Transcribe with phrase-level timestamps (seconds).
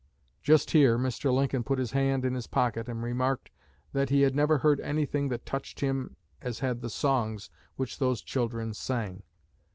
[0.41, 1.31] Just here Mr.
[1.31, 3.51] Lincoln put his hand in his pocket, and remarked
[3.93, 8.23] that he had never heard anything that touched him as had the songs which those
[8.23, 9.21] children sang.